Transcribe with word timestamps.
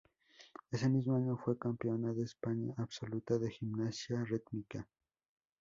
Ese 0.71 0.89
mismo 0.89 1.13
año 1.15 1.37
fue 1.37 1.59
campeona 1.59 2.11
de 2.11 2.23
España 2.23 2.73
absoluta 2.79 3.37
de 3.37 3.51
gimnasia 3.51 4.23
rítmica. 4.23 4.89